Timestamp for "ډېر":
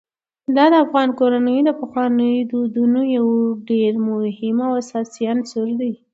3.69-3.91